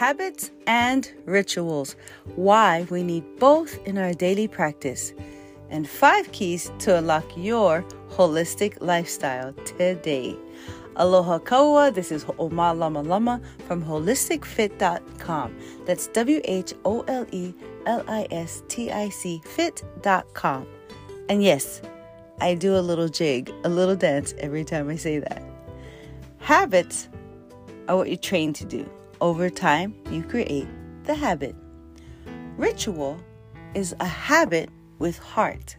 [0.00, 1.94] habits and rituals,
[2.34, 5.12] why we need both in our daily practice,
[5.68, 10.34] and five keys to unlock your holistic lifestyle today.
[10.96, 15.54] Aloha kaua, this is Ho'oma Lama Lama from wholelisticfit.com.
[15.84, 17.52] That's W H O L E
[17.84, 20.66] L I S T I C fit.com.
[21.28, 21.82] And yes,
[22.40, 25.42] I do a little jig, a little dance every time I say that.
[26.38, 27.10] Habits
[27.86, 28.88] are what you train to do.
[29.20, 30.66] Over time, you create
[31.04, 31.54] the habit.
[32.56, 33.20] Ritual
[33.74, 35.76] is a habit with heart.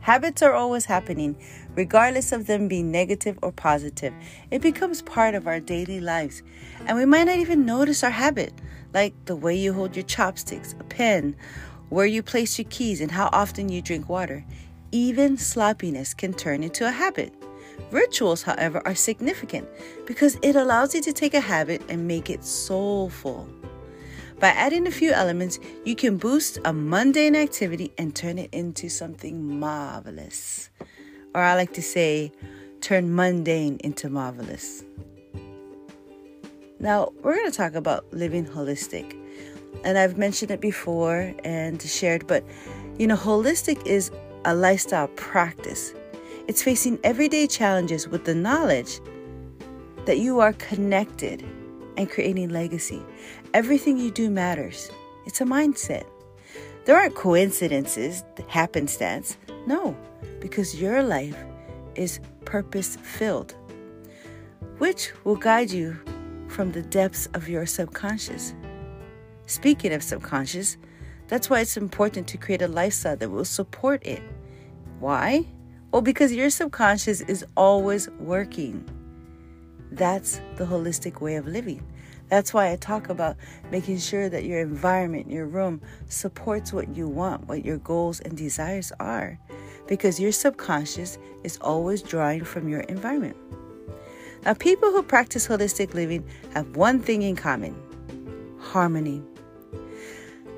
[0.00, 1.34] Habits are always happening,
[1.74, 4.12] regardless of them being negative or positive.
[4.50, 6.42] It becomes part of our daily lives,
[6.84, 8.52] and we might not even notice our habit,
[8.92, 11.34] like the way you hold your chopsticks, a pen,
[11.88, 14.44] where you place your keys, and how often you drink water.
[14.92, 17.32] Even sloppiness can turn into a habit.
[17.90, 19.68] Rituals, however, are significant
[20.06, 23.48] because it allows you to take a habit and make it soulful.
[24.40, 28.88] By adding a few elements, you can boost a mundane activity and turn it into
[28.88, 30.70] something marvelous.
[31.34, 32.32] Or I like to say,
[32.80, 34.84] turn mundane into marvelous.
[36.80, 39.18] Now, we're going to talk about living holistic.
[39.84, 42.44] And I've mentioned it before and shared, but
[42.98, 44.10] you know, holistic is
[44.44, 45.94] a lifestyle practice
[46.46, 49.00] it's facing everyday challenges with the knowledge
[50.04, 51.42] that you are connected
[51.96, 53.02] and creating legacy.
[53.54, 54.90] Everything you do matters.
[55.26, 56.04] It's a mindset.
[56.84, 59.38] There aren't coincidences, happenstance.
[59.66, 59.96] No,
[60.40, 61.36] because your life
[61.94, 63.54] is purpose filled,
[64.78, 65.96] which will guide you
[66.48, 68.54] from the depths of your subconscious.
[69.46, 70.76] Speaking of subconscious,
[71.28, 74.22] that's why it's important to create a lifestyle that will support it.
[75.00, 75.46] Why?
[75.94, 78.84] Well, because your subconscious is always working.
[79.92, 81.86] That's the holistic way of living.
[82.28, 83.36] That's why I talk about
[83.70, 88.36] making sure that your environment, your room, supports what you want, what your goals and
[88.36, 89.38] desires are.
[89.86, 93.36] Because your subconscious is always drawing from your environment.
[94.44, 97.80] Now, people who practice holistic living have one thing in common
[98.58, 99.22] harmony.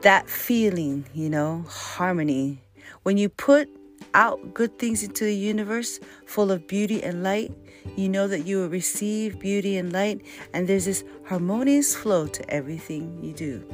[0.00, 2.62] That feeling, you know, harmony.
[3.02, 3.68] When you put
[4.14, 7.52] out good things into the universe full of beauty and light,
[7.96, 10.20] you know that you will receive beauty and light,
[10.52, 13.64] and there's this harmonious flow to everything you do.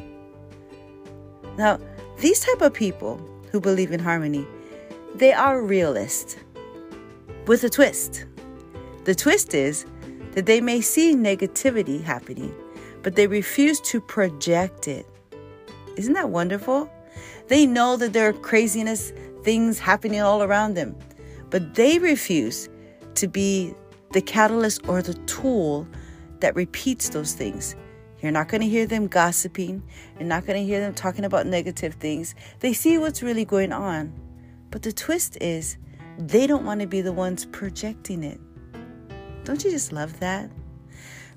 [1.57, 1.79] Now,
[2.19, 4.47] these type of people who believe in harmony,
[5.15, 6.37] they are realists
[7.47, 8.27] with a twist.
[9.05, 9.87] The twist is
[10.33, 12.55] that they may see negativity happening,
[13.03, 15.07] but they refuse to project it.
[15.97, 16.91] Isn't that wonderful?
[17.49, 19.13] They know that there are craziness
[19.45, 20.97] things happening all around them.
[21.51, 22.69] But they refuse
[23.15, 23.75] to be
[24.13, 25.87] the catalyst or the tool
[26.41, 27.77] that repeats those things.
[28.21, 29.83] You're not going to hear them gossiping.
[30.19, 32.35] You're not going to hear them talking about negative things.
[32.61, 34.13] They see what's really going on.
[34.71, 35.77] But the twist is
[36.19, 38.41] they don't want to be the ones projecting it.
[39.45, 40.51] Don't you just love that?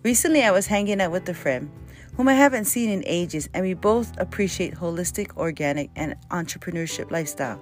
[0.04, 1.70] Recently, I was hanging out with a friend
[2.16, 7.62] whom I haven't seen in ages, and we both appreciate holistic, organic, and entrepreneurship lifestyle.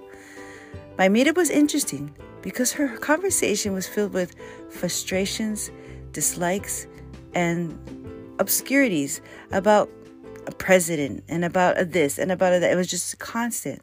[0.98, 4.36] My meetup was interesting because her conversation was filled with
[4.70, 5.72] frustrations,
[6.12, 6.88] dislikes,
[7.34, 7.78] and
[8.40, 9.22] obscurities
[9.52, 9.90] about
[10.48, 12.72] a president and about a this and about a that.
[12.72, 13.82] It was just constant.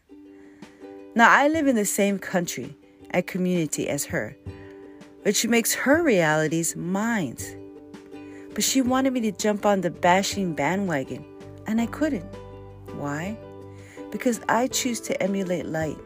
[1.15, 2.77] Now, I live in the same country
[3.11, 4.37] and community as her,
[5.23, 7.37] which makes her realities mine.
[8.55, 11.25] But she wanted me to jump on the bashing bandwagon,
[11.67, 12.25] and I couldn't.
[12.95, 13.37] Why?
[14.11, 15.99] Because I choose to emulate light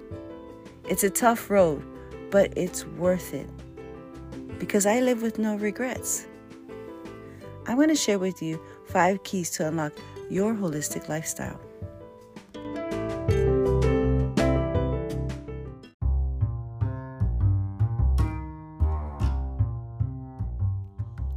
[0.89, 1.85] it's a tough road,
[2.31, 3.49] but it's worth it
[4.59, 6.27] because I live with no regrets.
[7.67, 9.93] I'm going to share with you five keys to unlock
[10.31, 11.61] your holistic lifestyle.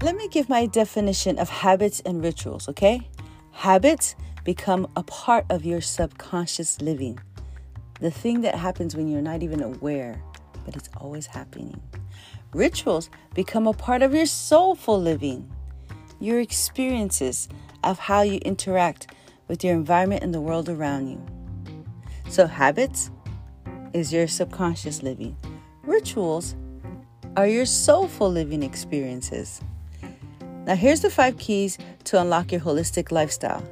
[0.02, 3.10] Let me give my definition of habits and rituals, okay?
[3.52, 4.16] Habits
[4.46, 7.20] become a part of your subconscious living
[8.00, 10.22] the thing that happens when you're not even aware,
[10.66, 11.80] but it's always happening.
[12.54, 15.50] Rituals become a part of your soulful living,
[16.20, 17.50] your experiences
[17.84, 19.14] of how you interact
[19.48, 21.26] with your environment and the world around you.
[22.30, 23.12] So, habits
[23.94, 25.36] is your subconscious living,
[25.84, 26.56] rituals
[27.36, 29.62] are your soulful living experiences.
[30.66, 33.64] Now, here's the five keys to unlock your holistic lifestyle.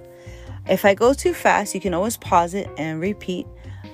[0.68, 3.46] If I go too fast, you can always pause it and repeat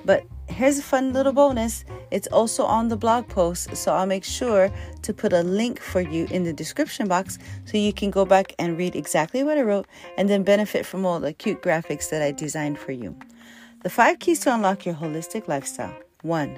[0.04, 4.22] but here's a fun little bonus It's also on the blog post, so I'll make
[4.22, 4.70] sure
[5.02, 8.54] to put a link for you in the description box so you can go back
[8.58, 9.86] and read exactly what I wrote
[10.16, 13.16] and then benefit from all the cute graphics that I designed for you.
[13.82, 15.94] The five keys to unlock your holistic lifestyle.
[16.22, 16.56] One,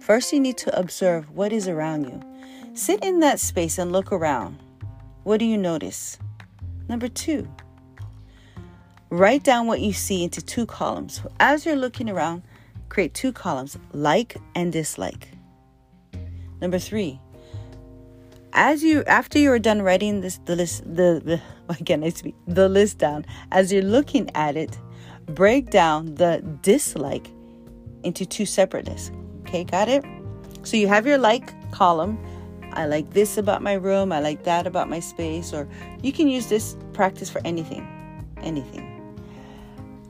[0.00, 2.20] first you need to observe what is around you.
[2.74, 4.58] Sit in that space and look around.
[5.22, 6.18] What do you notice?
[6.88, 7.48] Number two,
[9.10, 11.22] write down what you see into two columns.
[11.38, 12.42] As you're looking around,
[12.88, 15.28] create two columns like and dislike.
[16.60, 17.20] Number three,
[18.52, 21.40] as you after you are done writing this the list the, the
[21.80, 24.78] again I speak the list down as you're looking at it,
[25.26, 27.28] break down the dislike
[28.02, 29.10] into two separate lists.
[29.42, 30.04] Okay, got it?
[30.62, 32.18] So you have your like column.
[32.72, 35.66] I like this about my room, I like that about my space, or
[36.02, 37.86] you can use this practice for anything.
[38.42, 38.84] Anything.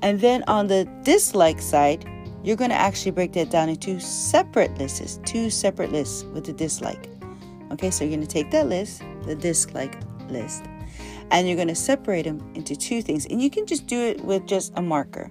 [0.03, 2.05] And then on the dislike side,
[2.43, 6.53] you're going to actually break that down into separate lists, two separate lists with the
[6.53, 7.09] dislike.
[7.73, 9.99] Okay, so you're going to take that list, the dislike
[10.29, 10.65] list,
[11.31, 13.27] and you're going to separate them into two things.
[13.27, 15.31] And you can just do it with just a marker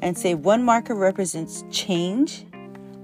[0.00, 2.46] and say one marker represents change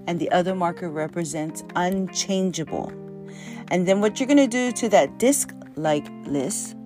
[0.07, 2.93] and the other marker represents unchangeable.
[3.69, 6.77] And then what you're going to do to that dislike list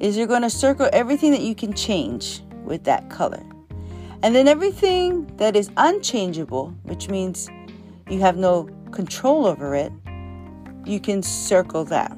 [0.00, 3.42] is you're going to circle everything that you can change with that color.
[4.22, 7.50] And then everything that is unchangeable, which means
[8.08, 9.92] you have no control over it,
[10.84, 12.16] you can circle that.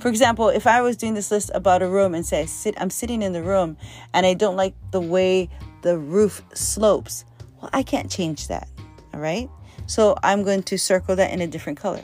[0.00, 2.90] For example, if I was doing this list about a room and say sit, I'm
[2.90, 3.76] sitting in the room
[4.12, 5.48] and I don't like the way
[5.82, 7.24] the roof slopes,
[7.60, 8.68] well, I can't change that.
[9.14, 9.48] All right.
[9.86, 12.02] So I'm going to circle that in a different color.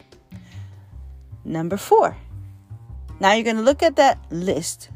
[1.44, 2.16] Number four.
[3.18, 4.90] Now you're going to look at that list,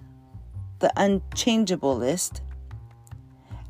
[0.78, 2.40] the unchangeable list,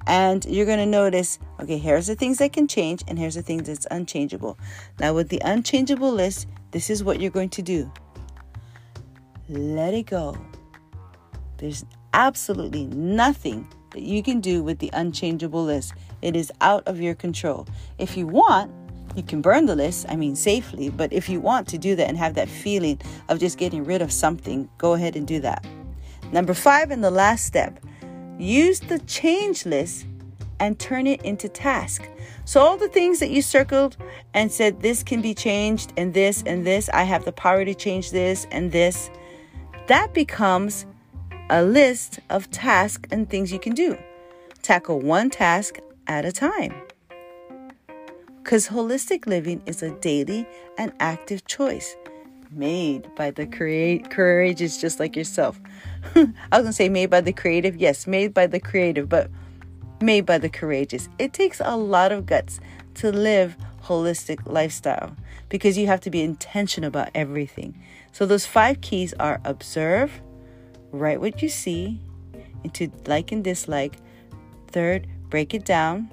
[0.06, 3.42] and you're going to notice okay, here's the things that can change, and here's the
[3.42, 4.58] things that's unchangeable.
[4.98, 7.90] Now, with the unchangeable list, this is what you're going to do
[9.48, 10.36] let it go.
[11.58, 11.84] There's
[12.14, 15.92] absolutely nothing that you can do with the unchangeable list.
[16.22, 17.66] It is out of your control.
[17.98, 18.70] If you want,
[19.14, 22.08] you can burn the list, I mean, safely, but if you want to do that
[22.08, 25.64] and have that feeling of just getting rid of something, go ahead and do that.
[26.32, 27.78] Number five, and the last step
[28.42, 30.06] use the change list
[30.58, 32.08] and turn it into task.
[32.44, 33.96] So, all the things that you circled
[34.34, 37.74] and said this can be changed, and this and this, I have the power to
[37.74, 39.10] change this and this,
[39.86, 40.86] that becomes
[41.50, 43.98] a list of tasks and things you can do.
[44.62, 46.74] Tackle one task at a time.
[48.42, 50.46] Because holistic living is a daily
[50.78, 51.96] and active choice
[52.50, 55.60] made by the create courageous just like yourself.
[56.14, 57.76] I was gonna say made by the creative.
[57.76, 59.30] Yes, made by the creative, but
[60.00, 61.08] made by the courageous.
[61.18, 62.60] It takes a lot of guts
[62.94, 65.16] to live holistic lifestyle
[65.48, 67.80] because you have to be intentional about everything.
[68.12, 70.20] So those five keys are observe,
[70.90, 72.00] write what you see
[72.64, 73.96] into like and dislike.
[74.68, 76.10] Third, break it down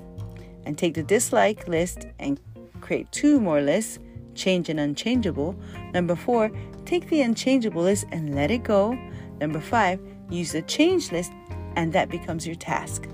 [0.65, 2.39] and take the dislike list and
[2.81, 4.00] create two more lists,
[4.36, 5.56] change and unchangeable.
[5.94, 6.51] Number four,
[6.86, 8.97] take the unchangeable list and let it go.
[9.39, 10.00] Number five,
[10.30, 11.31] use the change list
[11.75, 13.07] and that becomes your task.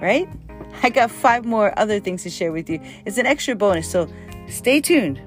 [0.00, 0.28] Right?
[0.82, 2.80] I got five more other things to share with you.
[3.06, 4.08] It's an extra bonus, so
[4.48, 5.20] stay tuned.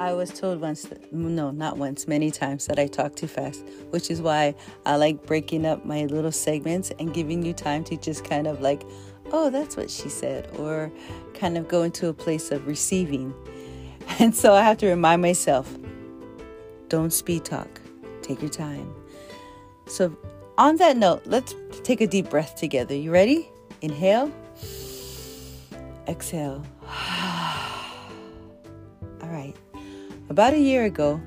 [0.00, 4.10] I was told once, no, not once, many times that I talk too fast, which
[4.10, 8.24] is why I like breaking up my little segments and giving you time to just
[8.24, 8.82] kind of like,
[9.32, 10.92] oh, that's what she said, or
[11.34, 13.34] kind of go into a place of receiving.
[14.18, 15.72] And so I have to remind myself
[16.88, 17.80] don't speed talk,
[18.20, 18.92] take your time.
[19.86, 20.16] So,
[20.58, 22.94] on that note, let's take a deep breath together.
[22.94, 23.48] You ready?
[23.80, 24.30] Inhale,
[26.08, 26.64] exhale.
[29.22, 29.54] All right.
[30.28, 31.20] About a year ago,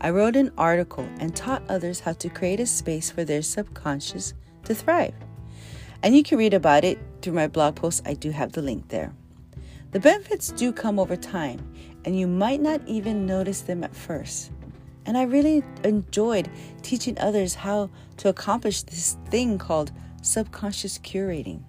[0.00, 4.34] I wrote an article and taught others how to create a space for their subconscious
[4.64, 5.14] to thrive.
[6.02, 8.02] And you can read about it through my blog post.
[8.04, 9.12] I do have the link there.
[9.92, 11.60] The benefits do come over time,
[12.04, 14.50] and you might not even notice them at first.
[15.04, 16.48] And I really enjoyed
[16.82, 21.62] teaching others how to accomplish this thing called subconscious curating.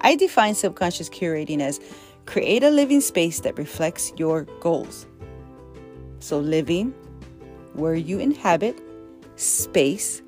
[0.00, 1.80] I define subconscious curating as
[2.26, 5.06] create a living space that reflects your goals.
[6.20, 6.92] So, living
[7.72, 8.80] where you inhabit,
[9.36, 10.22] space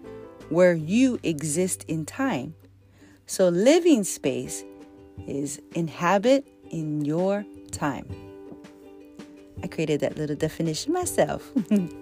[0.49, 2.55] where you exist in time.
[3.31, 4.65] So, living space
[5.29, 8.09] is inhabit in your time.
[9.63, 11.49] I created that little definition myself.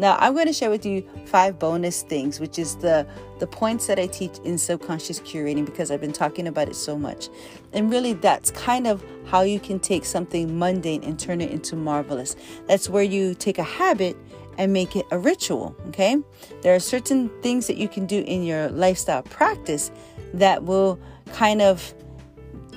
[0.00, 3.06] Now, I'm going to share with you five bonus things, which is the
[3.38, 6.96] the points that I teach in subconscious curating because I've been talking about it so
[6.96, 7.28] much.
[7.74, 11.76] And really that's kind of how you can take something mundane and turn it into
[11.76, 12.34] marvelous.
[12.66, 14.16] That's where you take a habit
[14.56, 16.16] and make it a ritual, okay?
[16.62, 19.90] There are certain things that you can do in your lifestyle practice
[20.32, 20.98] that will
[21.32, 21.94] kind of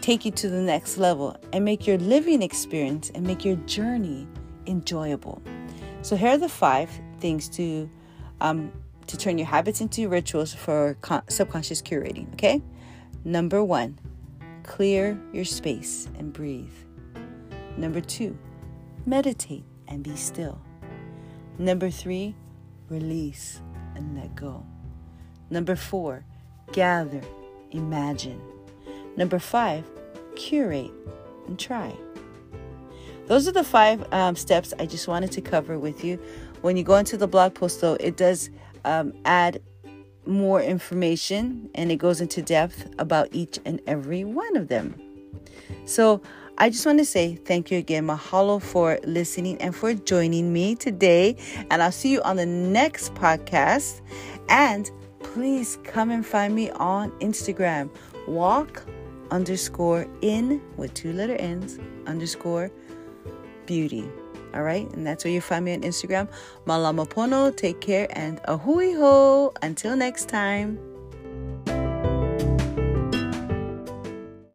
[0.02, 4.28] take you to the next level and make your living experience and make your journey
[4.68, 5.42] enjoyable.
[6.04, 6.90] So here are the five
[7.24, 7.90] things to
[8.42, 8.70] um,
[9.08, 12.32] to turn your habits into rituals for con- subconscious curating.
[12.34, 12.62] Okay,
[13.24, 13.98] number one,
[14.64, 16.78] clear your space and breathe.
[17.78, 18.38] Number two,
[19.06, 20.62] meditate and be still.
[21.58, 22.36] Number three,
[22.90, 23.62] release
[23.96, 24.66] and let go.
[25.50, 26.26] Number four,
[26.74, 27.22] gather,
[27.72, 28.42] imagine.
[29.16, 29.86] Number five,
[30.36, 30.92] curate
[31.48, 31.96] and try.
[33.28, 36.20] Those are the five um, steps I just wanted to cover with you.
[36.64, 38.50] When you go into the blog post, though, it does
[38.86, 39.62] um, add
[40.26, 44.96] more information and it goes into depth about each and every one of them.
[45.84, 46.22] So,
[46.58, 50.76] I just want to say thank you again, Mahalo, for listening and for joining me
[50.76, 51.36] today.
[51.70, 54.00] And I'll see you on the next podcast.
[54.48, 54.90] And
[55.22, 57.90] please come and find me on Instagram.
[58.26, 58.86] Walk
[59.32, 61.78] underscore in with two letter N's
[62.08, 62.72] underscore
[63.66, 64.10] beauty.
[64.54, 66.30] All right, and that's where you find me on Instagram.
[66.66, 67.56] Malamapono.
[67.56, 69.54] Take care and ahui ho.
[69.62, 70.93] Until next time.